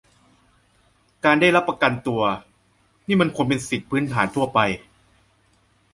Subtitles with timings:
[1.25, 2.21] การได้รับประกันตัว
[3.07, 4.59] นี่มันควรเป็นสิทธิพื้นฐานทั่วไป